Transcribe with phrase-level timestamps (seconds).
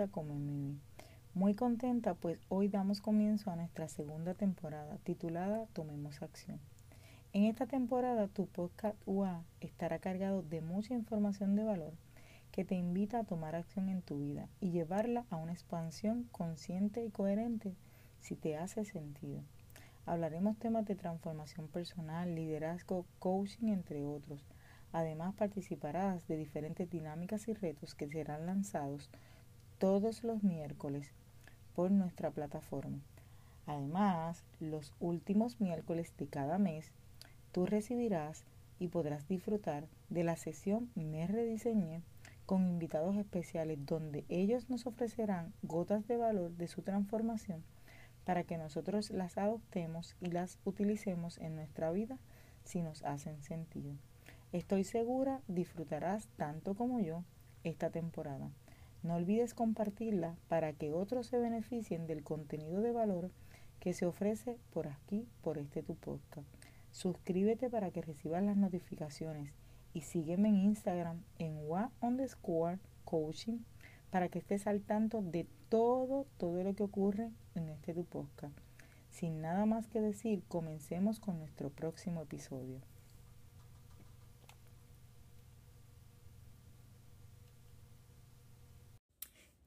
[0.00, 0.80] Mimi.
[1.34, 6.58] Muy contenta pues hoy damos comienzo a nuestra segunda temporada titulada Tomemos Acción.
[7.34, 11.92] En esta temporada tu podcast UA estará cargado de mucha información de valor
[12.50, 17.04] que te invita a tomar acción en tu vida y llevarla a una expansión consciente
[17.04, 17.74] y coherente
[18.20, 19.42] si te hace sentido.
[20.06, 24.46] Hablaremos temas de transformación personal, liderazgo, coaching, entre otros
[24.92, 29.08] Además participarás de diferentes dinámicas y retos que serán lanzados
[29.80, 31.10] todos los miércoles
[31.74, 33.00] por nuestra plataforma.
[33.64, 36.92] Además, los últimos miércoles de cada mes,
[37.50, 38.44] tú recibirás
[38.78, 42.02] y podrás disfrutar de la sesión Me Rediseñé
[42.44, 47.64] con invitados especiales donde ellos nos ofrecerán gotas de valor de su transformación
[48.26, 52.18] para que nosotros las adoptemos y las utilicemos en nuestra vida
[52.64, 53.94] si nos hacen sentido.
[54.52, 57.24] Estoy segura disfrutarás tanto como yo
[57.64, 58.50] esta temporada.
[59.02, 63.30] No olvides compartirla para que otros se beneficien del contenido de valor
[63.80, 66.46] que se ofrece por aquí, por este tu podcast.
[66.90, 69.54] Suscríbete para que recibas las notificaciones
[69.94, 73.58] y sígueme en Instagram en wa underscore coaching
[74.10, 78.56] para que estés al tanto de todo, todo lo que ocurre en este tu podcast.
[79.08, 82.80] Sin nada más que decir, comencemos con nuestro próximo episodio.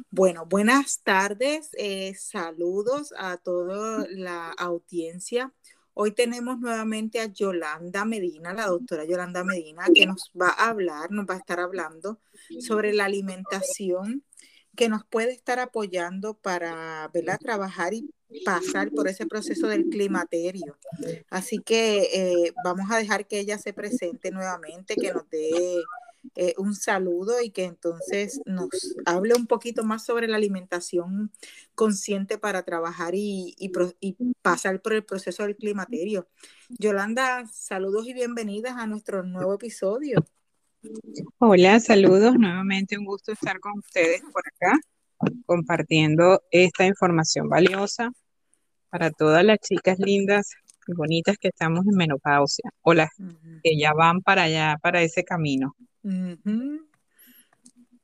[0.10, 5.54] Bueno, buenas tardes, eh, saludos a toda la audiencia.
[5.94, 11.12] Hoy tenemos nuevamente a Yolanda Medina, la doctora Yolanda Medina, que nos va a hablar,
[11.12, 12.20] nos va a estar hablando
[12.60, 14.24] sobre la alimentación
[14.76, 17.38] que nos puede estar apoyando para ¿verdad?
[17.40, 18.10] trabajar y
[18.44, 20.76] pasar por ese proceso del climaterio.
[21.30, 25.84] Así que eh, vamos a dejar que ella se presente nuevamente, que nos dé
[26.36, 28.70] eh, un saludo y que entonces nos
[29.06, 31.32] hable un poquito más sobre la alimentación
[31.76, 33.72] consciente para trabajar y, y
[34.42, 36.28] pasar por el proceso del climaterio.
[36.70, 40.26] Yolanda, saludos y bienvenidas a nuestro nuevo episodio.
[41.38, 42.36] Hola, saludos.
[42.38, 44.78] Nuevamente un gusto estar con ustedes por acá
[45.46, 48.12] compartiendo esta información valiosa
[48.90, 50.52] para todas las chicas lindas
[50.88, 53.10] y bonitas que estamos en menopausia o las
[53.64, 55.76] que ya van para allá, para ese camino.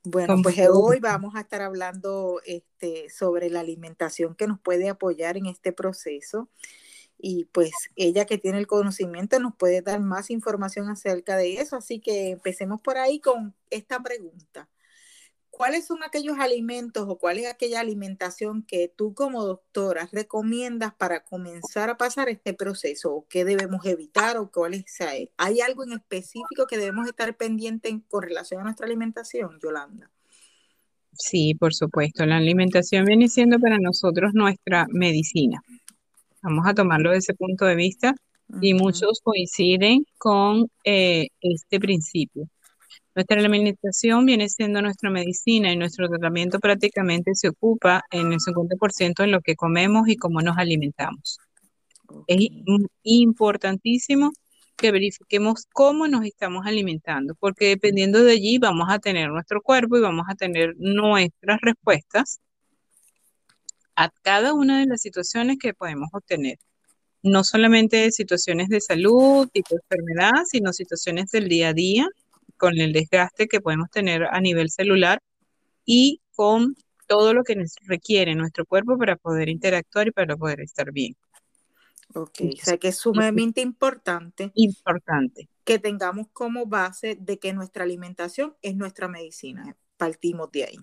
[0.04, 5.38] Bueno, pues hoy vamos a estar hablando este, sobre la alimentación que nos puede apoyar
[5.38, 6.50] en este proceso
[7.18, 11.76] y pues ella que tiene el conocimiento nos puede dar más información acerca de eso.
[11.76, 14.70] Así que empecemos por ahí con esta pregunta.
[15.60, 21.26] ¿Cuáles son aquellos alimentos o cuál es aquella alimentación que tú como doctora recomiendas para
[21.26, 23.14] comenzar a pasar este proceso?
[23.14, 24.86] ¿O qué debemos evitar o cuál es?
[25.36, 30.10] ¿Hay algo en específico que debemos estar pendientes con relación a nuestra alimentación, Yolanda?
[31.12, 32.26] Sí, por supuesto.
[32.26, 35.62] La alimentación viene siendo para nosotros nuestra medicina.
[36.42, 38.16] Vamos a tomarlo desde ese punto de vista
[38.62, 42.48] y muchos coinciden con eh, este principio.
[43.20, 49.26] Nuestra alimentación viene siendo nuestra medicina y nuestro tratamiento prácticamente se ocupa en el 50%
[49.26, 51.38] en lo que comemos y cómo nos alimentamos.
[52.28, 52.48] Es
[53.04, 54.32] importantísimo
[54.78, 59.98] que verifiquemos cómo nos estamos alimentando, porque dependiendo de allí vamos a tener nuestro cuerpo
[59.98, 62.40] y vamos a tener nuestras respuestas
[63.98, 66.58] a cada una de las situaciones que podemos obtener.
[67.22, 72.08] No solamente situaciones de salud, tipo enfermedad, sino situaciones del día a día,
[72.60, 75.24] con el desgaste que podemos tener a nivel celular
[75.86, 76.76] y con
[77.08, 81.16] todo lo que nos requiere nuestro cuerpo para poder interactuar y para poder estar bien.
[82.14, 84.52] Ok, o sea que es sumamente importante.
[84.56, 85.50] Importante.
[85.64, 89.76] Que tengamos como base de que nuestra alimentación es nuestra medicina.
[89.98, 90.78] Partimos de ahí.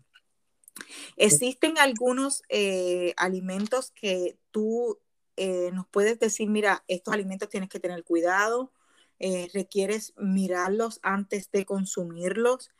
[1.16, 4.98] Existen algunos eh, alimentos que tú
[5.36, 8.72] eh, nos puedes decir, mira, estos alimentos tienes que tener cuidado,
[9.18, 12.70] eh, requieres mirarlos antes de consumirlos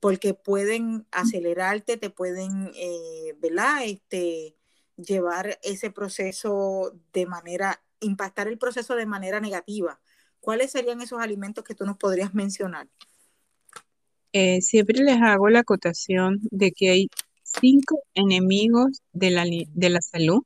[0.00, 2.72] porque pueden acelerarte, te pueden,
[3.40, 3.84] ¿verdad?
[3.84, 4.54] Este,
[4.96, 9.98] llevar ese proceso de manera, impactar el proceso de manera negativa.
[10.40, 12.88] ¿Cuáles serían esos alimentos que tú nos podrías mencionar?
[14.60, 17.08] siempre les hago la acotación de que hay
[17.60, 20.42] cinco enemigos de la, de la salud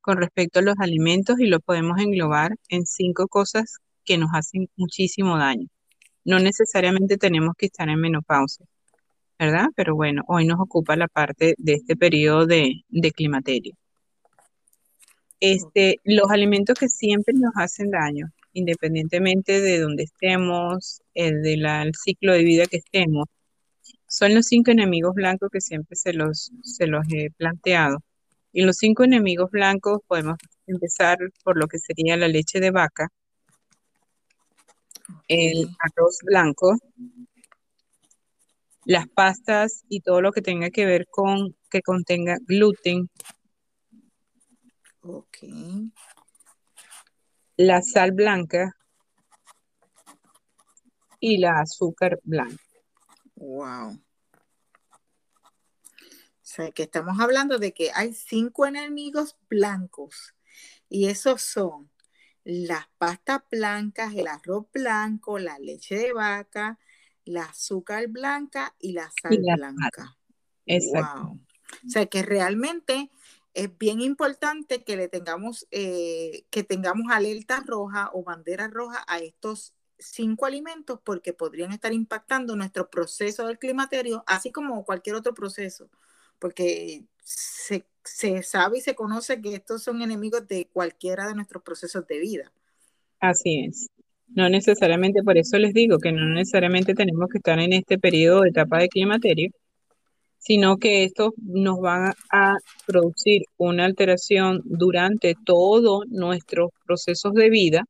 [0.00, 4.68] con respecto a los alimentos y lo podemos englobar en cinco cosas que nos hacen
[4.76, 5.68] muchísimo daño.
[6.24, 8.66] No necesariamente tenemos que estar en menopausia,
[9.38, 9.66] ¿verdad?
[9.76, 13.74] Pero bueno, hoy nos ocupa la parte de este periodo de, de climaterio.
[15.40, 22.32] Este, los alimentos que siempre nos hacen daño, independientemente de donde estemos, el del ciclo
[22.32, 23.26] de vida que estemos,
[24.08, 27.98] son los cinco enemigos blancos que siempre se los, se los he planteado.
[28.52, 30.36] Y los cinco enemigos blancos podemos
[30.66, 33.08] empezar por lo que sería la leche de vaca,
[35.28, 36.76] el arroz blanco,
[38.84, 43.10] las pastas y todo lo que tenga que ver con que contenga gluten.
[45.02, 45.38] Ok.
[47.56, 48.76] La sal blanca
[51.20, 52.62] y la azúcar blanca.
[53.34, 53.94] Wow.
[56.46, 60.34] O sea, que estamos hablando de que hay cinco enemigos blancos
[60.88, 61.90] y esos son
[62.46, 66.78] las pastas blancas, el arroz blanco, la leche de vaca,
[67.24, 70.16] la azúcar blanca y la sal blanca.
[70.64, 71.40] Exacto.
[71.84, 73.10] O sea que realmente
[73.52, 79.18] es bien importante que le tengamos, eh, que tengamos alerta roja o bandera roja a
[79.18, 85.34] estos cinco alimentos porque podrían estar impactando nuestro proceso del climaterio, así como cualquier otro
[85.34, 85.90] proceso,
[86.38, 91.62] porque se, se sabe y se conoce que estos son enemigos de cualquiera de nuestros
[91.62, 92.52] procesos de vida.
[93.20, 93.88] Así es.
[94.28, 98.42] No necesariamente, por eso les digo que no necesariamente tenemos que estar en este periodo
[98.42, 99.50] de etapa de climaterio,
[100.38, 102.54] sino que estos nos van a
[102.86, 107.84] producir una alteración durante todos nuestros procesos de vida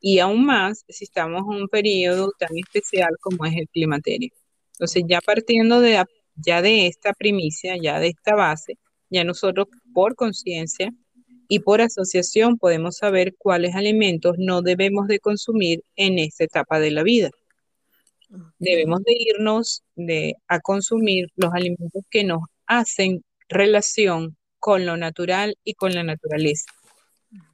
[0.00, 4.30] y aún más si estamos en un periodo tan especial como es el climaterio.
[4.72, 6.02] Entonces, ya partiendo de,
[6.44, 8.78] ya de esta primicia, ya de esta base,
[9.10, 10.92] ya nosotros por conciencia
[11.48, 16.92] y por asociación podemos saber cuáles alimentos no debemos de consumir en esta etapa de
[16.92, 17.30] la vida.
[18.60, 25.56] Debemos de irnos de, a consumir los alimentos que nos hacen relación con lo natural
[25.64, 26.70] y con la naturaleza.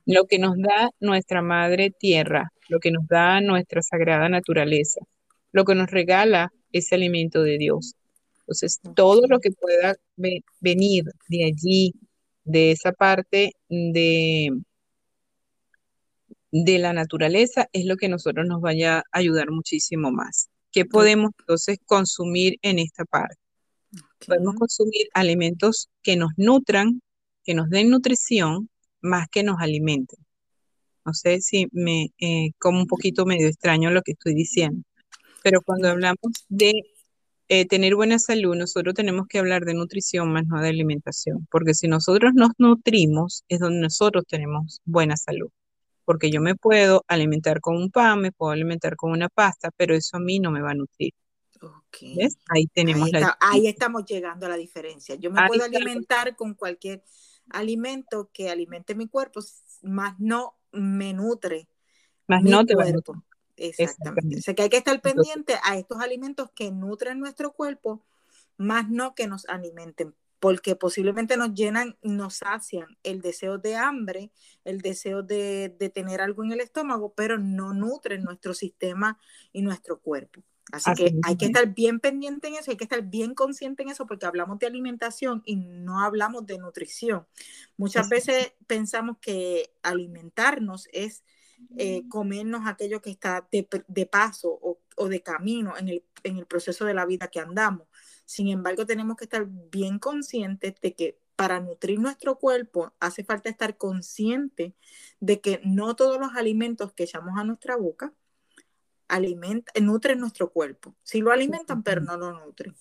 [0.04, 5.00] Lo que nos da nuestra madre tierra, lo que nos da nuestra sagrada naturaleza,
[5.52, 7.94] lo que nos regala ese alimento de Dios.
[8.46, 9.96] Entonces, todo lo que pueda
[10.60, 11.94] venir de allí,
[12.44, 14.50] de esa parte de,
[16.52, 20.48] de la naturaleza, es lo que nosotros nos vaya a ayudar muchísimo más.
[20.70, 23.34] ¿Qué podemos entonces consumir en esta parte?
[24.24, 27.02] Podemos consumir alimentos que nos nutran,
[27.42, 28.70] que nos den nutrición,
[29.00, 30.24] más que nos alimenten.
[31.04, 34.82] No sé si me, eh, como un poquito medio extraño lo que estoy diciendo,
[35.42, 36.72] pero cuando hablamos de
[37.48, 41.74] eh, tener buena salud, nosotros tenemos que hablar de nutrición más no de alimentación, porque
[41.74, 45.50] si nosotros nos nutrimos es donde nosotros tenemos buena salud,
[46.04, 49.94] porque yo me puedo alimentar con un pan, me puedo alimentar con una pasta, pero
[49.94, 51.12] eso a mí no me va a nutrir.
[52.16, 52.36] ¿Ves?
[52.48, 55.14] Ahí tenemos la Ahí estamos llegando a la diferencia.
[55.14, 57.02] Yo me puedo alimentar con cualquier
[57.50, 59.40] alimento que alimente mi cuerpo,
[59.82, 61.68] más no me nutre.
[62.26, 63.22] Más no te cuerpo.
[63.56, 64.38] Exactamente.
[64.38, 68.04] O sea que hay que estar pendiente a estos alimentos que nutren nuestro cuerpo,
[68.56, 74.30] más no que nos alimenten, porque posiblemente nos llenan, nos sacian el deseo de hambre,
[74.64, 79.18] el deseo de, tener algo en el estómago, pero no nutren nuestro sistema
[79.52, 80.42] y nuestro cuerpo.
[80.72, 83.88] Así, que hay que estar bien pendiente en eso, hay que estar bien consciente en
[83.88, 87.24] eso, porque hablamos de alimentación y no hablamos de nutrición.
[87.76, 91.22] Muchas veces pensamos que alimentarnos es
[91.78, 94.58] eh, comernos aquello que está de, paso
[94.96, 97.86] o, de camino en el, proceso de la vida que andamos.
[98.24, 103.50] Sin embargo, tenemos que estar bien conscientes de que para nutrir nuestro cuerpo hace falta
[103.50, 104.74] estar consciente
[105.20, 108.14] de que no todos los alimentos que echamos a nuestra boca
[109.80, 110.96] nutren nuestro cuerpo.
[111.02, 112.74] Sí lo alimentan, pero no lo nutren.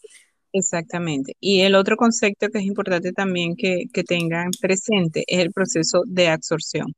[0.53, 1.33] Exactamente.
[1.39, 6.03] Y el otro concepto que es importante también que, que tengan presente es el proceso
[6.07, 6.95] de absorción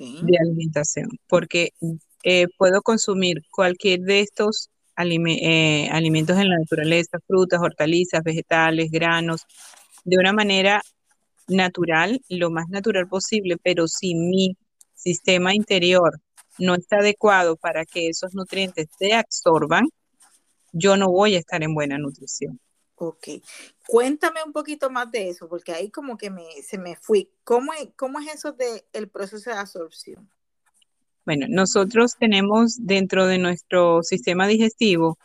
[0.00, 1.70] de alimentación, porque
[2.22, 9.46] eh, puedo consumir cualquier de estos eh, alimentos en la naturaleza, frutas, hortalizas, vegetales, granos,
[10.04, 10.82] de una manera
[11.46, 14.56] natural, lo más natural posible, pero si mi
[14.94, 16.20] sistema interior
[16.58, 19.84] no está adecuado para que esos nutrientes se absorban,
[20.72, 22.58] yo no voy a estar en buena nutrición.
[23.00, 23.28] Ok.
[23.86, 27.30] Cuéntame un poquito más de eso, porque ahí como que me, se me fui.
[27.44, 30.28] ¿Cómo es, cómo es eso del proceso de absorción?
[31.24, 35.16] Bueno, nosotros tenemos dentro de nuestro sistema digestivo,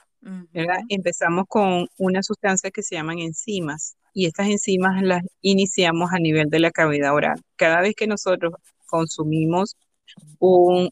[0.54, 0.82] ¿verdad?
[0.90, 3.96] Empezamos con una sustancia que se llaman enzimas.
[4.14, 7.42] y estas enzimas las iniciamos a nivel de la cavidad oral.
[7.56, 8.54] Cada vez que nosotros
[8.86, 9.76] consumimos
[10.40, 10.92] una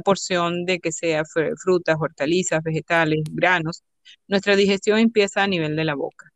[0.00, 3.84] porción de que sea frutas, hortalizas, vegetales, granos,
[4.28, 6.32] nuestra digestión empieza a nivel de la boca.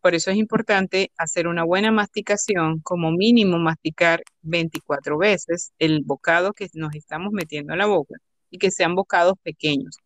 [0.00, 6.52] Por eso es importante hacer una buena masticación, como mínimo masticar 24 veces el bocado
[6.52, 8.14] que nos estamos metiendo en la boca
[8.50, 9.96] y que sean bocados pequeños.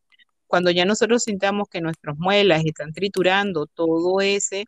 [0.47, 4.67] Cuando ya nosotros sintamos que nuestras muelas están triturando todo ese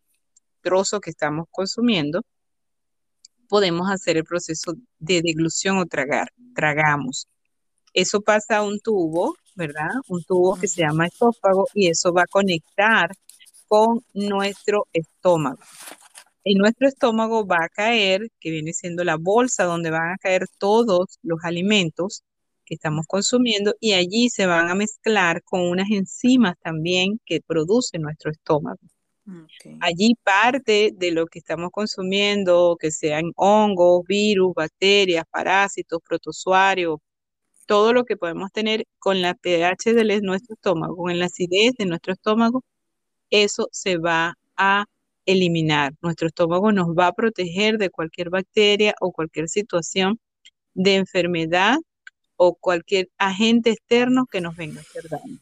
[0.63, 2.23] trozo que estamos consumiendo,
[3.49, 6.29] podemos hacer el proceso de deglución o tragar.
[6.55, 7.29] Tragamos.
[7.93, 9.91] Eso pasa a un tubo, ¿verdad?
[10.09, 13.13] Un tubo que se llama esófago y eso va a conectar
[13.69, 15.61] con nuestro estómago.
[16.45, 20.47] En nuestro estómago va a caer, que viene siendo la bolsa donde van a caer
[20.59, 22.25] todos los alimentos
[22.65, 27.99] que estamos consumiendo y allí se van a mezclar con unas enzimas también que produce
[27.99, 28.81] nuestro estómago.
[29.81, 36.99] Allí parte de lo que estamos consumiendo, que sean hongos, virus, bacterias, parásitos, protozoarios,
[37.71, 41.87] todo lo que podemos tener con la pH de nuestro estómago, con la acidez de
[41.87, 42.65] nuestro estómago,
[43.31, 44.87] eso se va a
[45.25, 45.93] eliminar.
[46.03, 50.19] Nuestro estómago nos va a proteger de cualquier bacteria o cualquier situación
[50.75, 51.77] de enfermedad
[52.35, 55.39] o cualquier agente externo que nos venga a hacer daño.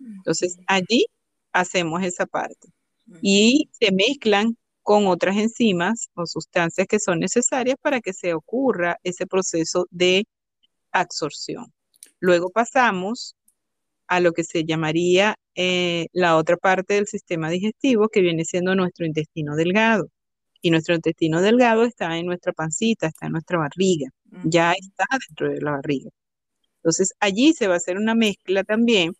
[0.00, 1.06] Entonces, allí
[1.50, 2.68] hacemos esa parte
[3.22, 8.98] y se mezclan con otras enzimas o sustancias que son necesarias para que se ocurra
[9.02, 10.26] ese proceso de
[11.00, 11.72] absorción.
[12.20, 13.36] Luego pasamos
[14.06, 18.74] a lo que se llamaría eh, la otra parte del sistema digestivo, que viene siendo
[18.74, 20.08] nuestro intestino delgado.
[20.62, 24.08] Y nuestro intestino delgado está en nuestra pancita, está en nuestra barriga,
[24.44, 26.10] ya está dentro de la barriga.
[26.76, 29.12] Entonces allí se va a hacer una mezcla también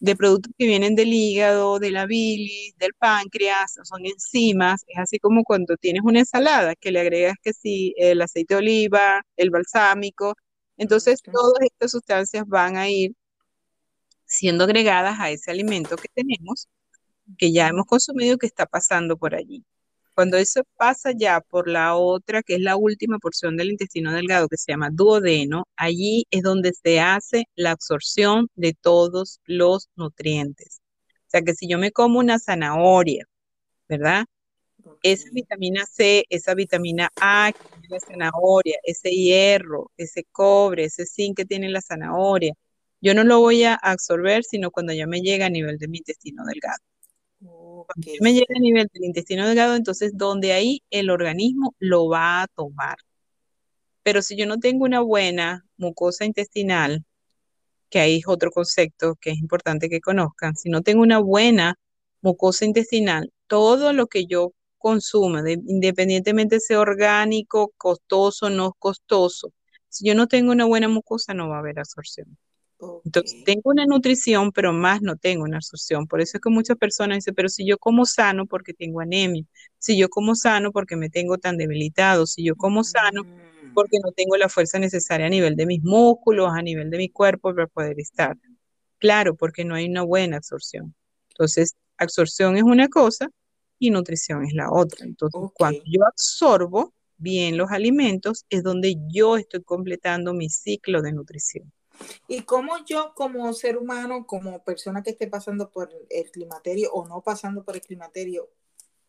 [0.00, 5.18] de productos que vienen del hígado, de la bilis, del páncreas, son enzimas, es así
[5.18, 9.50] como cuando tienes una ensalada que le agregas que sí, el aceite de oliva, el
[9.50, 10.34] balsámico,
[10.76, 13.14] entonces todas estas sustancias van a ir
[14.26, 16.68] siendo agregadas a ese alimento que tenemos,
[17.38, 19.64] que ya hemos consumido, que está pasando por allí.
[20.14, 24.48] Cuando eso pasa ya por la otra, que es la última porción del intestino delgado,
[24.48, 30.80] que se llama duodeno, allí es donde se hace la absorción de todos los nutrientes.
[31.26, 33.26] O sea que si yo me como una zanahoria,
[33.88, 34.26] ¿verdad?
[35.02, 37.52] Esa vitamina C, esa vitamina A
[37.84, 42.54] tiene la zanahoria, ese hierro, ese cobre, ese zinc que tiene la zanahoria,
[43.00, 45.98] yo no lo voy a absorber sino cuando ya me llega a nivel de mi
[45.98, 46.78] intestino delgado.
[48.20, 52.46] Me llega a nivel del intestino delgado, entonces donde ahí el organismo lo va a
[52.46, 52.96] tomar.
[54.02, 57.04] Pero si yo no tengo una buena mucosa intestinal,
[57.90, 61.74] que ahí es otro concepto que es importante que conozcan, si no tengo una buena
[62.22, 64.52] mucosa intestinal, todo lo que yo
[64.84, 69.50] consuma, independientemente sea orgánico, costoso, no costoso,
[69.88, 72.36] si yo no tengo una buena mucosa, no va a haber absorción.
[73.02, 76.06] Entonces, tengo una nutrición, pero más no tengo una absorción.
[76.06, 79.44] Por eso es que muchas personas dicen, pero si yo como sano porque tengo anemia,
[79.78, 83.72] si yo como sano porque me tengo tan debilitado, si yo como sano mm.
[83.72, 87.08] porque no tengo la fuerza necesaria a nivel de mis músculos, a nivel de mi
[87.08, 88.36] cuerpo para poder estar.
[88.98, 90.94] Claro, porque no hay una buena absorción.
[91.30, 93.30] Entonces, absorción es una cosa
[93.78, 95.04] y nutrición es la otra.
[95.04, 101.12] Entonces, cuando yo absorbo bien los alimentos, es donde yo estoy completando mi ciclo de
[101.12, 101.72] nutrición.
[102.26, 107.06] Y cómo yo como ser humano, como persona que esté pasando por el climaterio o
[107.06, 108.50] no pasando por el climaterio,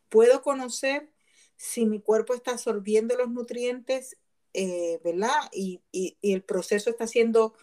[0.09, 1.09] puedo conocer
[1.57, 4.17] si mi cuerpo está absorbiendo los nutrientes,
[4.53, 5.35] eh, ¿verdad?
[5.51, 5.81] Y,
[6.21, 7.53] el proceso está siendo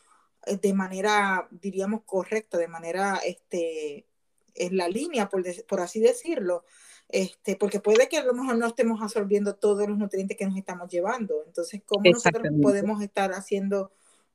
[0.46, 4.06] eh, de manera, diríamos, correcta, de manera, este,
[4.54, 6.64] en la línea, por, por así decirlo.
[7.12, 10.56] Este, porque puede que a lo mejor no estemos absorbiendo todos los nutrientes que nos
[10.56, 11.44] estamos llevando.
[11.46, 13.92] Entonces, ¿cómo nosotros podemos estar haciendo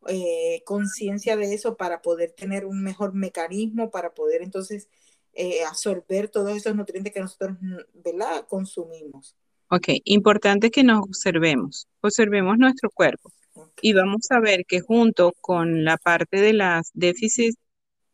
[0.08, 4.90] eh, conciencia de eso para poder tener un mejor mecanismo, para poder entonces
[5.34, 7.58] eh, absorber todos esos nutrientes que nosotros
[7.94, 8.46] ¿verdad?
[8.48, 9.36] consumimos.
[9.70, 13.32] Ok, importante que nos observemos, observemos nuestro cuerpo
[13.82, 17.58] y vamos a ver que junto con la parte de las déficits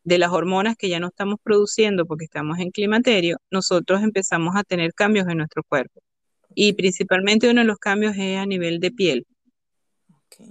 [0.04, 4.62] de las hormonas que ya no estamos produciendo porque estamos en climaterio, nosotros empezamos a
[4.62, 6.00] tener cambios en nuestro cuerpo.
[6.54, 9.26] Y principalmente uno de los cambios es a nivel de piel.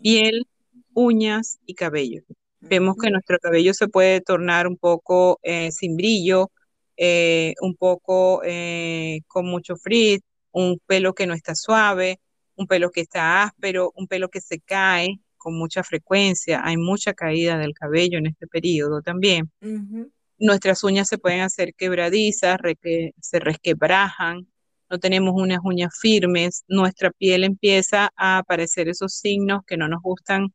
[0.02, 0.48] Piel
[0.94, 2.24] uñas y cabello.
[2.60, 6.52] Vemos que nuestro cabello se puede tornar un poco eh, sin brillo,
[6.98, 12.20] eh, un poco eh, con mucho frizz, un pelo que no está suave,
[12.56, 16.62] un pelo que está áspero, un pelo que se cae con mucha frecuencia.
[16.64, 19.52] Hay mucha caída del cabello en este periodo también.
[20.40, 22.58] nuestras uñas se pueden hacer quebradizas,
[23.22, 24.48] se resquebrajan,
[24.90, 30.02] no tenemos unas uñas firmes, nuestra piel empieza a aparecer esos signos que no nos
[30.02, 30.54] gustan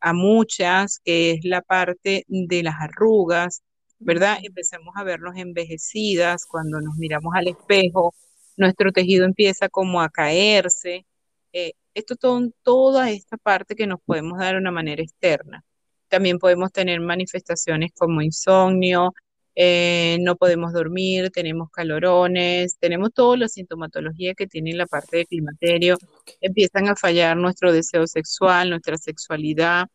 [0.00, 3.62] a muchas, que es la parte de las arrugas,
[3.98, 4.38] ¿verdad?
[4.42, 8.14] Empezamos a vernos envejecidas cuando nos miramos al espejo,
[8.56, 11.06] nuestro tejido empieza como a caerse.
[11.52, 15.64] Eh, esto es toda esta parte que nos podemos dar de una manera externa.
[16.08, 19.12] También podemos tener manifestaciones como insomnio,
[19.54, 25.26] eh, no podemos dormir, tenemos calorones, tenemos toda la sintomatología que tiene la parte de
[25.26, 25.98] climaterio,
[26.40, 29.88] empiezan a fallar nuestro deseo sexual, nuestra sexualidad,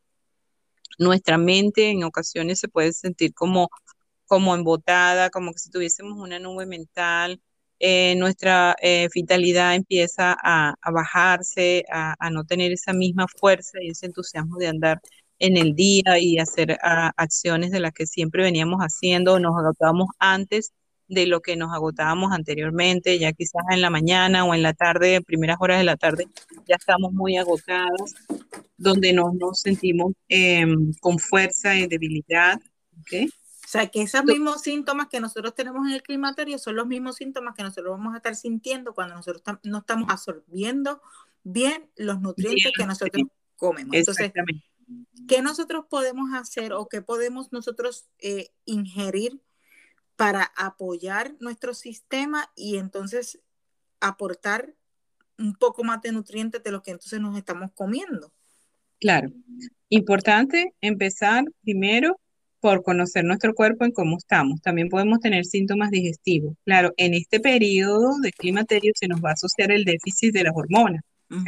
[0.99, 3.69] nuestra mente en ocasiones se puede sentir como,
[4.25, 7.41] como embotada, como que si tuviésemos una nube mental,
[7.85, 14.05] eh, nuestra eh, vitalidad empieza a, bajarse, a, no tener esa misma fuerza y ese
[14.05, 15.01] entusiasmo de andar
[15.37, 20.07] en el día y hacer ah, acciones de las que siempre veníamos haciendo, nos agotábamos
[20.17, 20.71] antes
[21.09, 25.15] de lo que nos agotábamos anteriormente, ya quizás en la mañana o en la tarde,
[25.15, 26.27] en primeras horas de la tarde,
[26.65, 28.15] ya estamos muy agotados,
[28.77, 32.61] donde no nos sentimos em, con fuerza y debilidad.
[33.73, 37.15] O sea, que esos mismos síntomas que nosotros tenemos en el climaterio son los mismos
[37.15, 41.01] síntomas que nosotros vamos a estar sintiendo cuando nosotros no estamos absorbiendo
[41.43, 43.23] bien los nutrientes que nosotros
[43.55, 43.95] comemos.
[43.95, 44.31] Entonces,
[45.27, 49.41] ¿qué nosotros podemos hacer o qué podemos nosotros eh, ingerir
[50.17, 53.41] para apoyar nuestro sistema y entonces
[53.99, 54.75] aportar
[55.39, 58.31] un poco más de nutrientes de lo que entonces nos estamos comiendo?
[58.99, 59.31] Claro,
[59.89, 62.19] importante empezar primero
[62.63, 64.61] por conocer nuestro cuerpo en cómo estamos.
[64.61, 66.55] También podemos tener síntomas digestivos.
[66.63, 70.53] Claro, en este periodo de climaterio se nos va a asociar el déficit de las
[70.55, 71.01] hormonas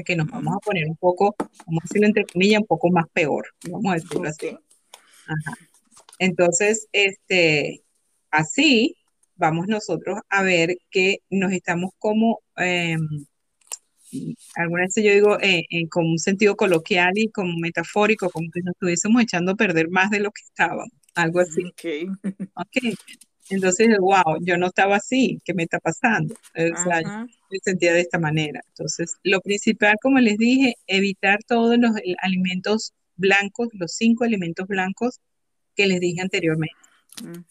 [0.05, 1.33] que nos vamos a poner un poco,
[1.65, 4.57] vamos a decirlo entre comillas, un poco más peor, vamos a decirlo así.
[6.19, 7.81] Entonces, este,
[8.29, 8.97] así
[9.37, 12.97] vamos nosotros a ver que nos estamos como, eh,
[14.55, 18.59] algunas veces yo digo, eh, en como un sentido coloquial y como metafórico, como que
[18.63, 21.63] nos estuviésemos echando a perder más de lo que estábamos, algo así.
[21.63, 22.19] Ok.
[22.55, 22.93] okay.
[23.49, 26.33] Entonces, wow, yo no estaba así, ¿qué me está pasando?
[26.33, 28.61] O sea, me sentía de esta manera.
[28.69, 31.91] Entonces, lo principal, como les dije, evitar todos los
[32.23, 35.19] alimentos blancos, los cinco alimentos blancos
[35.75, 36.75] que les dije anteriormente.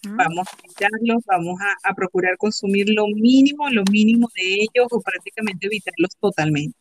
[0.03, 5.67] Vamos a evitarlos, vamos a, procurar consumir lo mínimo, lo mínimo de ellos o prácticamente
[5.67, 6.77] evitarlos totalmente.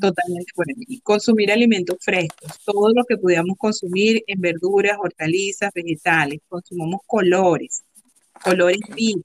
[0.00, 0.66] Totalmente por
[1.02, 6.40] Consumir alimentos frescos, todo lo que pudiéramos consumir en verduras, hortalizas, vegetales.
[6.48, 7.84] Consumamos colores,
[8.42, 9.24] colores vivos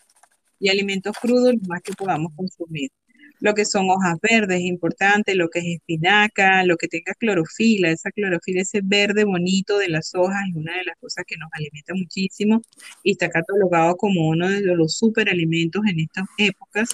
[0.60, 2.90] y alimentos crudos lo más que podamos consumir.
[3.40, 7.90] Lo que son hojas verdes es importante, lo que es espinaca, lo que tenga clorofila,
[7.90, 11.50] esa clorofila, ese verde bonito de las hojas es una de las cosas que nos
[11.54, 12.62] alimenta muchísimo
[13.04, 16.90] y está catalogado como uno de los superalimentos en estas épocas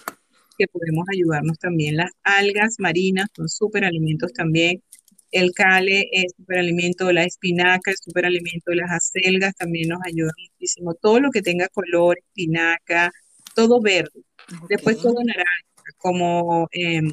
[0.58, 1.98] que podemos ayudarnos también.
[1.98, 4.82] Las algas marinas son superalimentos también.
[5.32, 10.94] El cale es superalimento, la espinaca es superalimento, las acelgas también nos ayudan muchísimo.
[10.96, 13.12] Todo lo que tenga color, espinaca,
[13.56, 14.22] todo verde.
[14.70, 15.48] Después todo naranja,
[15.98, 17.12] como em,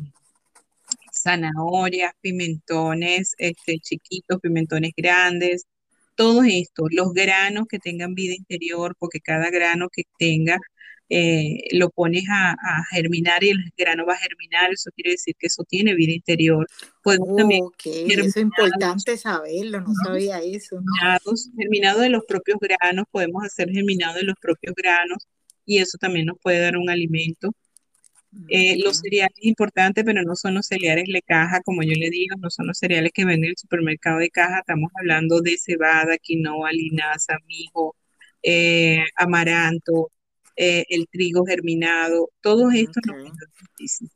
[1.13, 5.67] zanahorias, pimentones este, chiquitos, pimentones grandes,
[6.17, 10.59] todo esto, los granos que tengan vida interior, porque cada grano que tenga
[11.11, 12.57] eh, lo pones a,
[12.91, 16.67] germinar y el grano va a germinar, eso quiere decir que eso tiene vida interior.
[17.03, 20.77] Podemos también eso es importante saberlo, no sabía eso.
[20.77, 25.19] Germinados, germinado de los propios granos, podemos hacer germinado de los propios granos
[25.67, 27.55] y eso también nos puede dar un alimento.
[28.49, 32.35] Eh, los cereales importantes, pero no son los cereales de caja, como yo le digo,
[32.41, 34.59] no son los cereales que venden en el supermercado de caja.
[34.59, 37.95] Estamos hablando de cebada, quinoa, linaza, mijo,
[38.43, 40.11] eh, amaranto,
[40.57, 42.31] eh, el trigo germinado.
[42.41, 44.11] Todo esto nos ayuda muchísimo.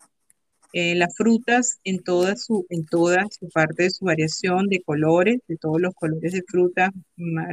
[0.73, 5.57] las frutas en toda, su, en toda su parte de su variación de colores, de
[5.57, 6.91] todos los colores de frutas.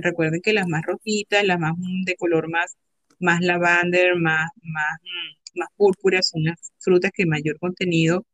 [0.02, 2.76] Recuerden que las más rojitas, las más mm, de color más
[3.20, 8.26] más lavander, más, más, mm, más púrpura, son las frutas que mayor contenido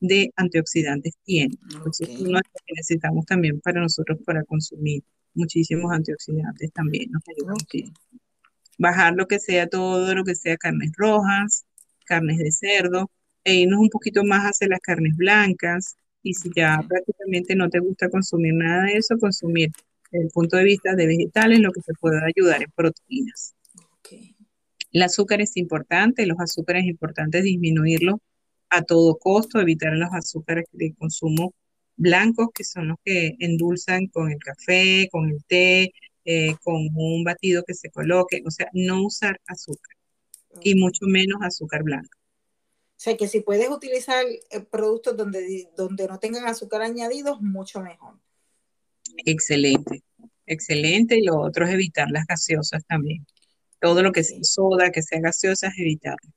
[0.00, 1.58] de antioxidantes tienen.
[1.74, 5.02] Entonces, uno que necesitamos también para nosotros para consumir
[5.34, 7.54] muchísimos antioxidantes también nos ayuda
[8.78, 11.66] Bajar lo que sea todo, lo que sea carnes rojas,
[12.06, 13.10] carnes de cerdo,
[13.44, 15.96] e irnos un poquito más hacia las carnes blancas.
[16.22, 19.70] Y si ya prácticamente no te gusta consumir nada de eso, consumir
[20.10, 23.54] desde el punto de vista de vegetales, lo que te pueda ayudar en proteínas.
[24.90, 28.16] El azúcar es importante, los azúcares es importante disminuirlos
[28.70, 31.54] a todo costo, evitar los azúcares de consumo
[31.96, 35.92] blancos, que son los que endulzan con el café, con el té,
[36.30, 39.96] eh, con un batido que se coloque, o sea, no usar azúcar
[40.60, 42.18] y mucho menos azúcar blanca.
[42.18, 47.80] O sea, que si puedes utilizar eh, productos donde, donde no tengan azúcar añadidos, mucho
[47.80, 48.18] mejor.
[49.24, 50.02] Excelente,
[50.44, 51.16] excelente.
[51.16, 53.26] Y lo otro es evitar las gaseosas también.
[53.80, 56.30] Todo lo que sea soda, que sea gaseosa, es evitarlo.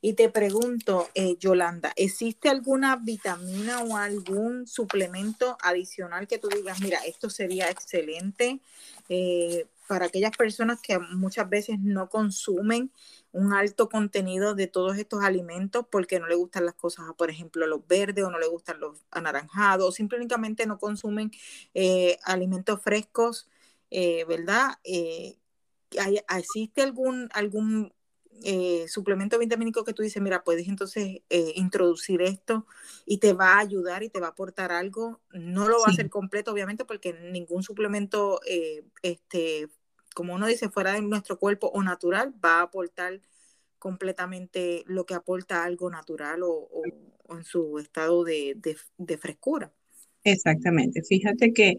[0.00, 6.80] Y te pregunto, eh, Yolanda, ¿existe alguna vitamina o algún suplemento adicional que tú digas,
[6.80, 8.60] mira, esto sería excelente
[9.08, 12.92] eh, para aquellas personas que muchas veces no consumen
[13.32, 17.66] un alto contenido de todos estos alimentos porque no le gustan las cosas, por ejemplo,
[17.66, 21.30] los verdes o no le gustan los anaranjados, o simplemente no consumen
[21.74, 23.48] eh, alimentos frescos,
[23.90, 24.78] ¿verdad?
[26.28, 27.92] ¿Existe algún, algún
[28.42, 32.66] eh, suplemento vitamínico que tú dices, mira, puedes entonces eh, introducir esto
[33.06, 35.20] y te va a ayudar y te va a aportar algo.
[35.32, 39.68] No lo va a hacer completo, obviamente, porque ningún suplemento, eh, este,
[40.14, 43.20] como uno dice, fuera de nuestro cuerpo o natural, va a aportar
[43.78, 46.68] completamente lo que aporta algo natural o,
[47.30, 48.56] en su estado de,
[48.96, 49.72] de frescura.
[50.24, 51.02] Exactamente.
[51.02, 51.76] Fíjate que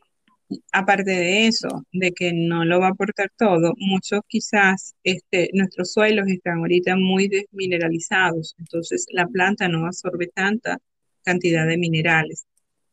[0.72, 5.94] aparte de eso, de que no lo va a aportar todo, muchos quizás este, nuestros
[5.94, 10.80] suelos están ahorita muy desmineralizados, entonces la planta no absorbe tanta
[11.24, 12.46] cantidad de minerales.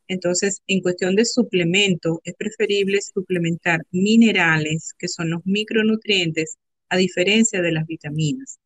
[0.08, 7.60] Entonces, en cuestión de suplemento, es preferible suplementar minerales, que son los micronutrientes, a diferencia
[7.60, 8.58] de las vitaminas.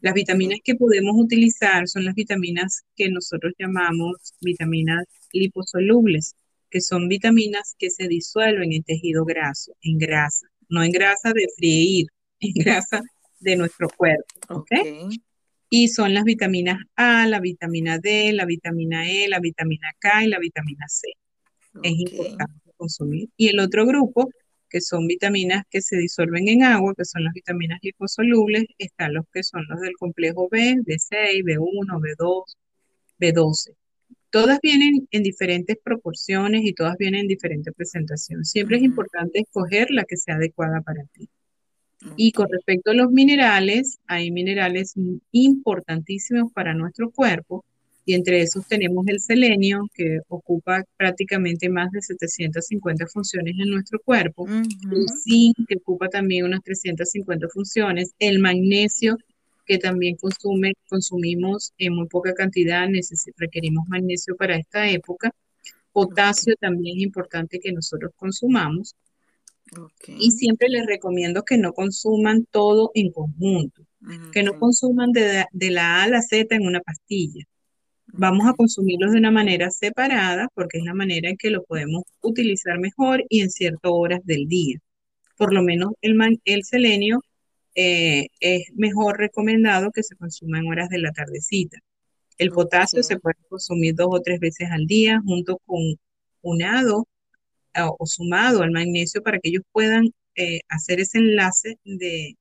[0.00, 6.34] Las vitaminas que podemos utilizar son las vitaminas que nosotros llamamos vitaminas liposolubles,
[6.70, 11.46] que son vitaminas que se disuelven en tejido graso, en grasa, no en grasa de
[11.56, 12.06] freír,
[12.40, 13.02] en grasa
[13.40, 14.64] de nuestro cuerpo.
[15.70, 20.28] Y son las vitaminas A, la vitamina D, la vitamina E, la vitamina K y
[20.28, 21.08] la vitamina C.
[21.82, 23.28] Es importante consumir.
[23.36, 24.30] Y el otro grupo,
[24.70, 29.26] que son vitaminas que se disuelven en agua, que son las vitaminas liposolubles, están los
[29.32, 32.44] que son los del complejo B, B6, B1, B2,
[33.18, 33.74] B12.
[34.30, 38.44] Todas vienen en diferentes proporciones y todas vienen en diferente presentación.
[38.44, 41.28] Siempre es importante escoger la que sea adecuada para ti.
[42.16, 44.94] Y con respecto a los minerales, hay minerales
[45.32, 47.64] importantísimos para nuestro cuerpo
[48.08, 54.00] y entre esos tenemos el selenio, que ocupa prácticamente más de 750 funciones en nuestro
[54.00, 59.18] cuerpo, el zinc, que ocupa también unas 350 funciones, el magnesio,
[59.68, 62.88] que también consume, consumimos en muy poca cantidad,
[63.36, 65.30] requerimos magnesio para esta época.
[65.92, 68.96] Potasio también es importante que nosotros consumamos.
[70.06, 73.82] Y siempre les recomiendo que no consuman todo en conjunto,
[74.32, 77.44] que no consuman de, la A a la Z en una pastilla.
[78.06, 82.04] Vamos a consumirlos de una manera separada porque es la manera en que lo podemos
[82.22, 84.78] utilizar mejor y en ciertas horas del día.
[85.36, 87.20] Por lo menos el, el selenio
[87.80, 91.78] eh, es mejor recomendado que se consuma en horas de la tardecita.
[92.36, 95.78] El potasio se puede consumir dos o tres veces al día junto con
[96.42, 97.06] unado
[97.76, 102.36] o, sumado al magnesio para que ellos puedan eh, hacer ese enlace de,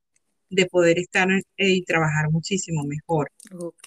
[0.72, 3.30] poder estar eh, y trabajar muchísimo mejor.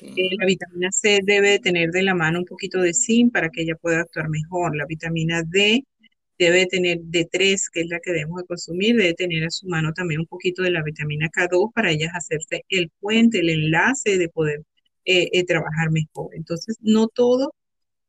[0.04, 3.74] la vitamina C debe tener de la mano un poquito de zinc para que ella
[3.74, 4.76] pueda actuar mejor.
[4.76, 5.82] La vitamina D
[6.40, 9.92] debe tener D3, que es la que debemos de consumir, debe tener a su mano
[9.92, 14.28] también un poquito de la vitamina K2 para ellas hacerse el puente, el enlace de
[14.30, 14.62] poder
[15.04, 16.34] eh, eh, trabajar mejor.
[16.34, 17.54] Entonces, no todo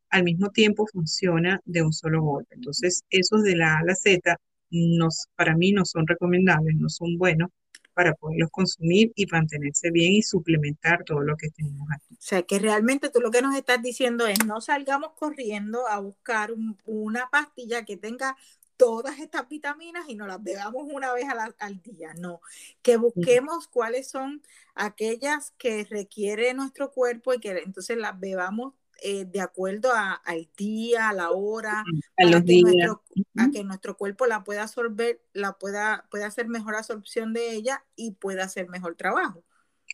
[0.10, 2.56] al mismo tiempo funciona de un solo golpe.
[2.56, 4.38] Entonces, esos de la A a la Z,
[4.70, 7.50] nos, para mí no son recomendables, no son buenos
[7.94, 12.14] para poderlos consumir y mantenerse bien y suplementar todo lo que tenemos aquí.
[12.14, 16.00] O sea, que realmente tú lo que nos estás diciendo es no salgamos corriendo a
[16.00, 16.52] buscar
[16.86, 18.36] una pastilla que tenga
[18.82, 21.26] todas estas vitaminas y no las bebamos una vez
[21.60, 22.42] al día, no,
[22.82, 24.42] que busquemos cuáles son
[24.74, 31.10] aquellas que requiere nuestro cuerpo y que entonces las bebamos eh, de acuerdo al día,
[31.10, 31.84] a la hora,
[32.18, 33.04] a, los que Nuestro,
[33.38, 37.84] a que nuestro cuerpo la pueda absorber, la pueda, pueda hacer mejor absorción de ella
[37.96, 39.44] y pueda hacer mejor trabajo.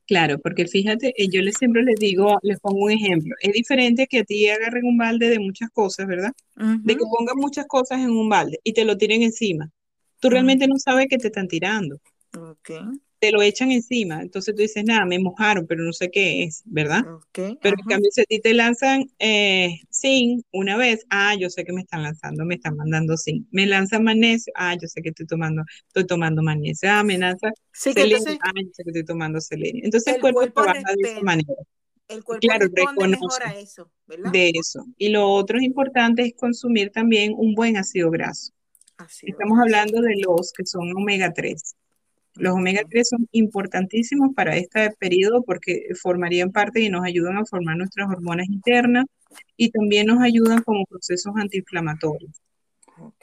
[0.06, 3.36] Claro, porque fíjate, eh, yo les siempre les digo, les pongo un ejemplo.
[3.42, 6.34] Es diferente que a ti agarren un balde de muchas cosas, ¿verdad?
[6.56, 9.70] De que pongan muchas cosas en un balde y te lo tiren encima.
[10.20, 12.00] Tú realmente no sabes que te están tirando.
[12.34, 12.82] Okay
[13.20, 14.22] te lo echan encima.
[14.22, 17.04] Entonces tú dices, nada, me mojaron, pero no sé qué es, ¿verdad?
[17.34, 21.64] pero en cambio, si a ti te lanzan eh, zinc una vez, ah, yo sé
[21.64, 23.48] que me están lanzando, me están mandando zinc.
[23.52, 26.90] Me lanzan magnesio, ah, yo sé que estoy tomando, estoy tomando magnesio.
[26.92, 29.82] Ah, me lanzan selenio, ah, yo sé que estoy tomando selenio.
[29.84, 31.54] Entonces el, cuerpo, trabaja de esa manera.
[32.08, 32.70] El cuerpo claro,
[33.08, 34.32] mejor a eso, ¿verdad?
[34.32, 34.86] De eso.
[34.98, 38.54] Y lo otro importante es consumir también un buen ácido graso.
[39.22, 41.76] Estamos hablando de los que son omega 3.
[42.40, 47.46] Los omega 3 son importantísimos para este periodo porque formarían parte y nos ayudan a
[47.46, 49.06] formar nuestras hormonas internas
[49.56, 52.32] y también nos ayudan como procesos antiinflamatorios.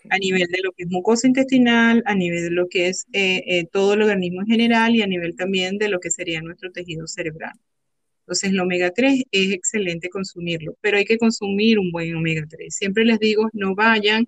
[0.09, 3.43] A nivel de lo que es mucosa intestinal, a nivel de lo que es eh,
[3.47, 6.71] eh, todo el organismo en general y a nivel también de lo que sería nuestro
[6.71, 7.55] tejido cerebral.
[8.21, 12.75] Entonces, el omega 3 es excelente consumirlo, pero hay que consumir un buen omega 3.
[12.75, 14.27] Siempre les digo, no vayan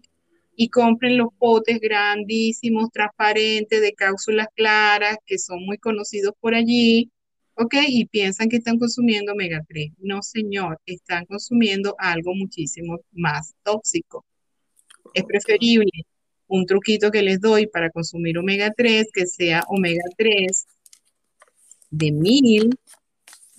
[0.57, 7.11] y compren los potes grandísimos, transparentes, de cápsulas claras, que son muy conocidos por allí,
[7.57, 7.75] ¿ok?
[7.89, 9.93] Y piensan que están consumiendo omega 3.
[9.99, 14.25] No, señor, están consumiendo algo muchísimo más tóxico.
[15.13, 15.91] Es preferible
[16.49, 20.67] un truquito que les doy para consumir omega 3, que sea omega 3
[21.91, 22.71] de mil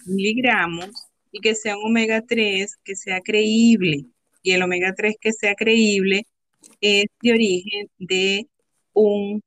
[0.05, 0.89] miligramos
[1.31, 4.05] y que sea un omega 3 que sea creíble.
[4.41, 6.25] Y el omega 3 que sea creíble
[6.82, 8.47] es de origen de
[8.93, 9.41] un,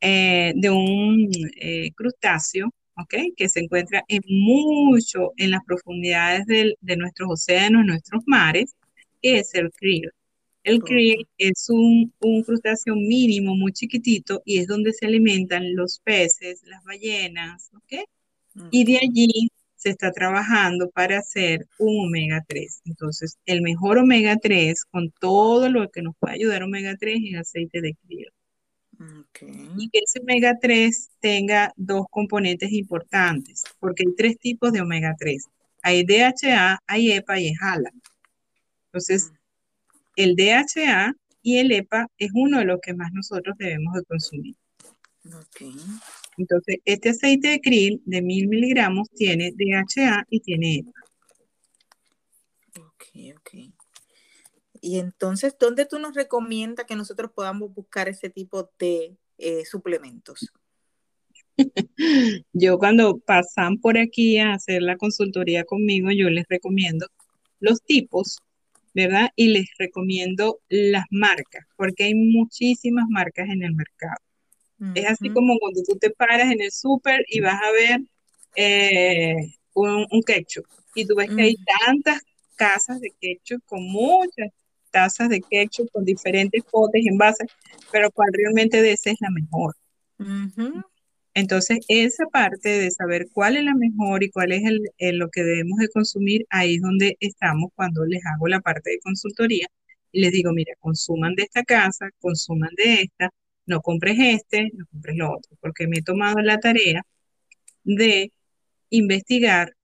[0.00, 3.14] eh, de un eh, crustáceo, ¿ok?
[3.36, 8.74] Que se encuentra en mucho en las profundidades de nuestros océanos, nuestros mares,
[9.22, 10.10] que es el krill.
[10.62, 16.00] El krill es un, un, crustáceo mínimo, muy chiquitito, y es donde se alimentan los
[16.00, 18.04] peces, las ballenas, ¿ok?
[18.70, 19.48] Y de allí
[19.80, 22.82] se está trabajando para hacer un omega 3.
[22.84, 27.38] Entonces, el mejor omega 3 con todo lo que nos puede ayudar omega 3 es
[27.38, 28.28] aceite de krill.
[29.78, 35.16] Y que ese omega 3 tenga dos componentes importantes, porque hay tres tipos de omega
[35.18, 35.46] 3.
[35.82, 37.90] Hay DHA, hay EPA y hay HALA.
[38.88, 39.32] Entonces,
[40.14, 44.56] el DHA y el EPA es uno de los que más nosotros debemos de consumir.
[45.24, 45.74] Okay.
[46.40, 50.92] Entonces, este aceite de krill de mil miligramos tiene DHA y tiene EPA.
[52.78, 53.04] Ok,
[53.36, 53.50] ok.
[54.80, 60.50] Y entonces, ¿dónde tú nos recomiendas que nosotros podamos buscar ese tipo de eh, suplementos?
[62.54, 67.06] yo cuando pasan por aquí a hacer la consultoría conmigo, yo les recomiendo
[67.58, 68.38] los tipos,
[68.94, 69.28] ¿verdad?
[69.36, 74.16] Y les recomiendo las marcas, porque hay muchísimas marcas en el mercado.
[74.94, 78.00] Es así como cuando tú te paras en el súper y vas a ver
[78.56, 79.36] eh,
[79.74, 80.64] un, ketchup.
[80.94, 82.22] Y tú ves que hay tantas
[82.56, 84.50] casas de ketchup con muchas
[84.90, 87.48] tazas de ketchup con diferentes potes, envases,
[87.92, 89.74] pero cuál realmente de esa es la mejor.
[91.34, 95.42] Entonces, esa parte de saber cuál es la mejor y cuál es el, lo que
[95.42, 99.66] debemos de consumir, ahí es donde estamos cuando les hago la parte de consultoría
[100.12, 103.30] y les digo, mira, consuman de esta casa, consuman de esta,
[103.70, 107.02] no compres este, no compres lo otro, porque me he tomado la tarea
[107.84, 108.32] de
[108.90, 109.74] investigar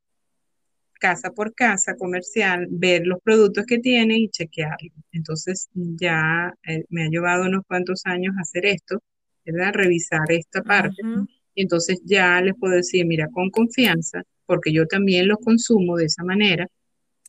[0.99, 4.93] casa por casa comercial, ver los productos que tienen y chequearlos.
[5.13, 9.01] Entonces ya eh, me ha llevado unos cuantos años hacer esto,
[9.45, 9.73] ¿verdad?
[9.75, 10.97] Revisar esta parte.
[11.55, 16.25] Entonces ya les puedo decir, mira, con confianza, porque yo también los consumo de esa
[16.25, 16.67] manera,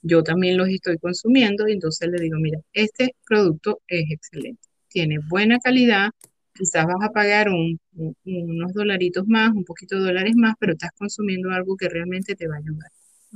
[0.02, 5.20] yo también los estoy consumiendo, y entonces le digo, mira, este producto es excelente, tiene
[5.30, 6.10] buena calidad,
[6.58, 11.52] quizás vas a pagar unos dolaritos más, un poquito de dólares más, pero estás consumiendo
[11.52, 12.92] algo que realmente te va a ayudar.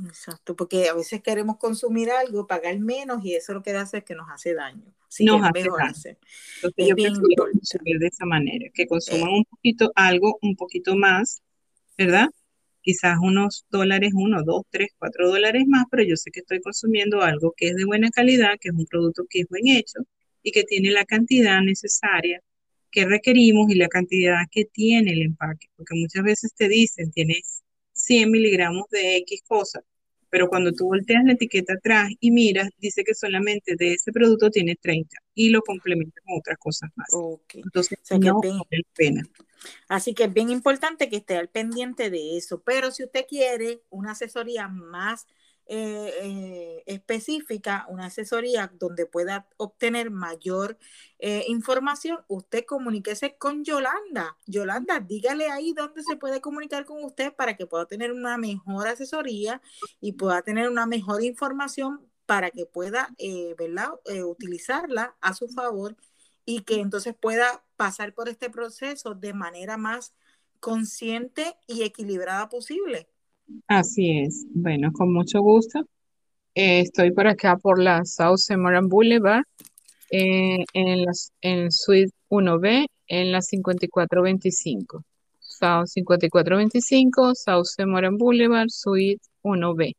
[0.06, 4.04] Exacto, porque a veces queremos consumir algo, pagar menos y eso lo que hace es
[4.04, 4.94] que nos hace daño.
[5.10, 6.18] Sí, nos hace daño.
[6.56, 9.38] Entonces yo prefiero consumir de esa manera, que consuman eh.
[9.38, 11.42] un poquito algo, un poquito más,
[11.98, 12.30] ¿verdad?
[12.82, 17.22] Quizás unos dólares, uno, dos, tres, cuatro dólares más, pero yo sé que estoy consumiendo
[17.22, 20.00] algo que es de buena calidad, que es un producto que es buen hecho
[20.42, 22.42] y que tiene la cantidad necesaria
[22.92, 27.64] que requerimos y la cantidad que tiene el empaque, porque muchas veces te dicen, tienes
[27.94, 29.82] 100 miligramos de X cosa,
[30.30, 34.50] pero cuando tú volteas la etiqueta atrás y miras, dice que solamente de ese producto
[34.50, 37.10] tiene 30 y lo complementa con otras cosas más.
[37.54, 39.24] Entonces, no vale pena.
[39.88, 43.82] Así que es bien importante que esté al pendiente de eso, pero si usted quiere
[43.90, 45.28] una asesoría más
[45.74, 50.78] eh, eh, específica, una asesoría donde pueda obtener mayor
[51.18, 54.38] eh, información, usted comuníquese con Yolanda.
[54.48, 58.90] Yolanda, dígale ahí dónde se puede comunicar con usted para que pueda tener una mejor
[58.90, 59.62] asesoría
[60.02, 63.16] y pueda tener una mejor información para que pueda,
[63.58, 63.92] ¿verdad?
[64.26, 65.96] utilizarla a su favor
[66.44, 70.14] y que entonces pueda pasar por este proceso de manera más
[70.60, 73.11] consciente y equilibrada posible.
[73.68, 74.46] Así es.
[74.54, 75.80] Bueno, con mucho gusto.
[76.56, 79.44] Eh, estoy por acá por la South Semoran Boulevard,
[80.10, 85.04] eh, en, las, en Suite 1B, en la 5425.
[85.40, 89.96] South 5425, South Semoran Boulevard, Suite 1B.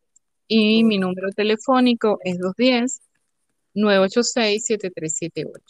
[0.49, 3.01] Y mi número telefónico es 210
[3.75, 5.61] 986-7378.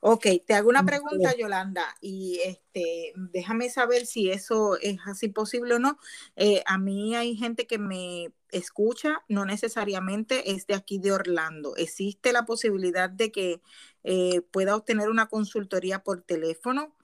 [0.00, 5.74] Ok, te hago una pregunta, Yolanda, y este, déjame saber si eso es así posible
[5.74, 5.98] o no.
[6.36, 11.76] Eh, a mí hay gente que me escucha, no necesariamente es de aquí de Orlando.
[11.76, 13.60] ¿Existe la posibilidad de que
[14.04, 16.94] eh, pueda obtener una consultoría por teléfono?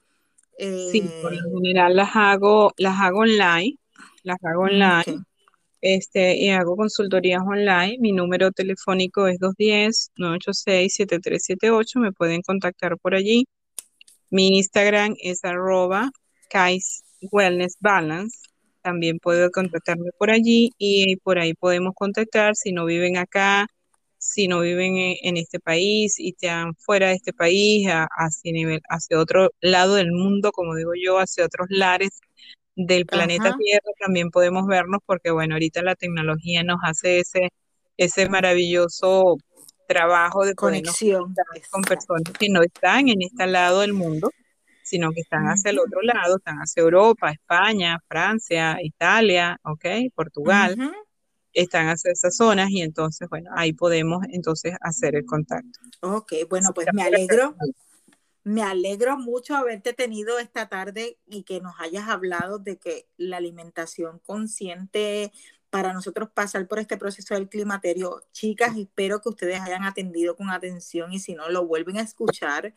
[0.57, 3.77] sí, por lo eh, general las hago, las hago online,
[4.23, 5.25] las hago online
[5.85, 7.97] este, y hago consultorías online.
[7.99, 11.99] Mi número telefónico es 210-986-7378.
[11.99, 13.45] Me pueden contactar por allí.
[14.31, 16.09] Mi Instagram es arroba
[16.49, 18.39] Kais Wellness Balance.
[18.81, 23.67] También puedo contactarme por allí y por ahí podemos contactar si no viven acá,
[24.17, 29.51] si no viven en, este país y están fuera de este país, hacia, hacia otro
[29.61, 32.21] lado del mundo, como digo yo, hacia otros lares
[32.75, 37.51] del planeta Tierra también podemos vernos porque, bueno, ahorita la tecnología nos hace ese,
[37.97, 39.37] ese maravilloso
[39.87, 41.33] trabajo de conexión
[41.71, 44.31] con personas que no están en este lado del mundo,
[44.83, 49.85] sino que están hacia el otro lado, están hacia Europa, España, Francia, Italia, ¿ok?
[50.13, 50.75] Portugal,
[51.53, 55.79] están hacia esas zonas y entonces, bueno, ahí podemos entonces hacer el contacto.
[56.01, 57.55] Ok, bueno, pues me alegro.
[58.45, 63.37] Me alegro mucho haberte tenido esta tarde y que nos hayas hablado de que la
[63.37, 65.31] alimentación consciente
[65.75, 68.23] para nosotros pasar por este proceso del climaterio.
[68.31, 72.73] Chicas, espero que ustedes hayan atendido con atención y si no, lo vuelven a escuchar.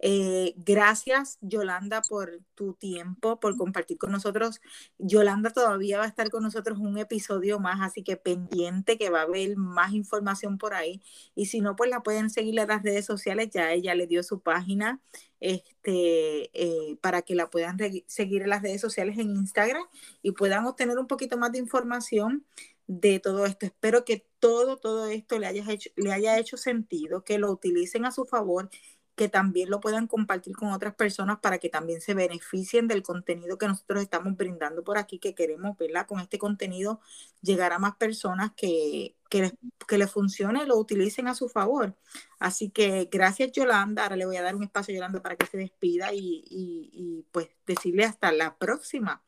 [0.00, 4.60] Eh, gracias, Yolanda, por tu tiempo, por compartir con nosotros.
[4.98, 9.20] Yolanda todavía va a estar con nosotros un episodio más, así que pendiente que va
[9.20, 11.00] a haber más información por ahí.
[11.36, 14.24] Y si no, pues la pueden seguir en las redes sociales, ya ella le dio
[14.24, 15.00] su página
[15.40, 19.84] este, eh, para que la puedan seguir en las redes sociales en Instagram
[20.22, 22.46] y puedan obtener un poquito más de información
[22.86, 23.66] de todo esto.
[23.66, 28.10] Espero que todo, todo esto le hecho, le haya hecho sentido, que lo utilicen a
[28.10, 28.68] su favor
[29.16, 33.58] que también lo puedan compartir con otras personas para que también se beneficien del contenido
[33.58, 36.06] que nosotros estamos brindando por aquí, que queremos, ¿verdad?
[36.06, 37.00] Con este contenido
[37.42, 39.52] llegar a más personas que, que, les,
[39.86, 41.94] que les funcione y lo utilicen a su favor.
[42.38, 45.46] Así que gracias Yolanda, ahora le voy a dar un espacio a Yolanda para que
[45.46, 49.22] se despida y, y pues decirle hasta la próxima.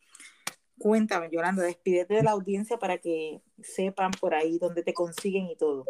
[0.78, 5.56] Cuéntame, Yolanda, despídete de la audiencia para que sepan por ahí dónde te consiguen y
[5.56, 5.84] todo.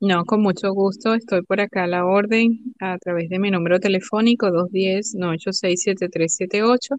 [0.00, 1.14] No, con mucho gusto.
[1.14, 6.96] Estoy por acá a la orden a través de mi número telefónico 210-986-7378.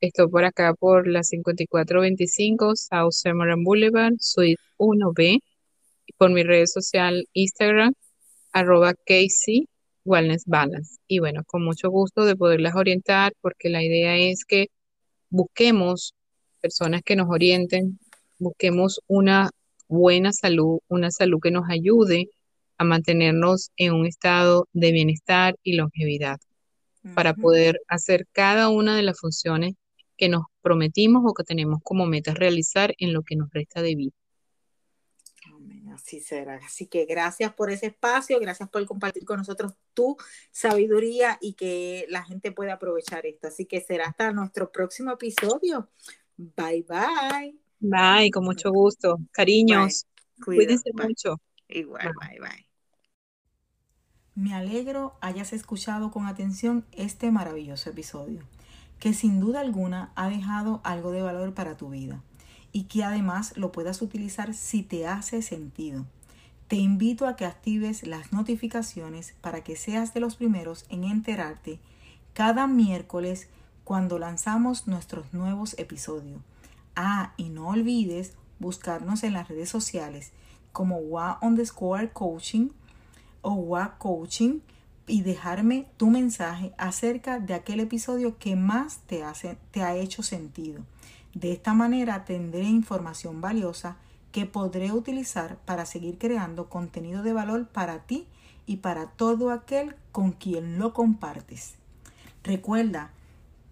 [0.00, 5.40] Estoy por acá por la 5425 South Summerlin Boulevard, Suite 1B.
[6.06, 7.92] Y por mi red social Instagram,
[8.52, 9.68] arroba Casey
[10.04, 10.96] Wellness Balance.
[11.06, 14.68] Y bueno, con mucho gusto de poderlas orientar porque la idea es que
[15.28, 16.14] busquemos
[16.60, 17.98] personas que nos orienten,
[18.38, 19.50] busquemos una
[19.90, 22.30] buena salud, una salud que nos ayude
[22.78, 26.38] a mantenernos en un estado de bienestar y longevidad,
[27.14, 29.74] para poder hacer cada una de las funciones
[30.16, 33.96] que nos prometimos o que tenemos como meta realizar en lo que nos resta de
[33.96, 34.12] vida.
[35.92, 36.54] Así será.
[36.64, 40.16] Así que gracias por ese espacio, gracias por compartir con nosotros tu
[40.52, 43.48] sabiduría y que la gente pueda aprovechar esto.
[43.48, 45.90] Así que será hasta nuestro próximo episodio.
[46.36, 47.69] Bye bye.
[47.80, 49.18] Bye, con mucho gusto.
[49.32, 50.06] Cariños.
[50.44, 51.40] Cuídense mucho.
[51.68, 52.66] Igual, bye, bye.
[54.34, 58.42] Me alegro hayas escuchado con atención este maravilloso episodio,
[58.98, 62.22] que sin duda alguna ha dejado algo de valor para tu vida
[62.72, 66.06] y que además lo puedas utilizar si te hace sentido.
[66.68, 71.80] Te invito a que actives las notificaciones para que seas de los primeros en enterarte
[72.32, 73.48] cada miércoles
[73.84, 76.40] cuando lanzamos nuestros nuevos episodios.
[76.96, 80.32] Ah, y no olvides buscarnos en las redes sociales
[80.72, 82.68] como WA underscore coaching
[83.42, 84.60] o WA coaching
[85.06, 90.22] y dejarme tu mensaje acerca de aquel episodio que más te, hace, te ha hecho
[90.22, 90.82] sentido.
[91.34, 93.96] De esta manera tendré información valiosa
[94.30, 98.26] que podré utilizar para seguir creando contenido de valor para ti
[98.66, 101.74] y para todo aquel con quien lo compartes.
[102.44, 103.10] Recuerda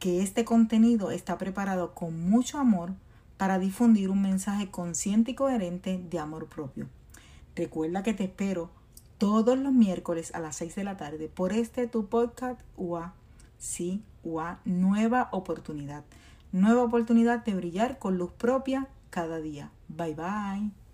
[0.00, 2.92] que este contenido está preparado con mucho amor
[3.39, 6.89] para difundir un mensaje consciente y coherente de amor propio.
[7.57, 8.70] Recuerda que te espero
[9.16, 13.14] todos los miércoles a las 6 de la tarde por este tu podcast UA.
[13.59, 16.05] Sí, UA, nueva oportunidad.
[16.53, 19.70] Nueva oportunidad de brillar con luz propia cada día.
[19.89, 20.88] Bye bye.